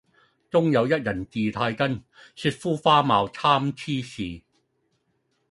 [0.49, 2.03] 中有一人字太真，
[2.35, 4.41] 雪膚花貌參差是。